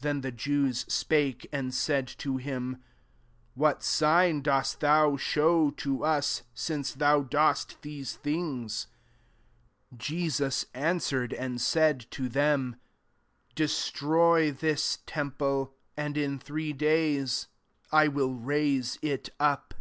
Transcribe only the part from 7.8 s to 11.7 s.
these things?" 19 Jesus an swered and